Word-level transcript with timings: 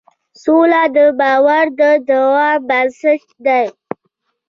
سوله 0.41 0.83
د 0.95 0.97
باور 1.19 1.65
د 1.79 1.81
دوام 2.07 2.57
بنسټ 2.69 3.23
ده. 3.45 3.61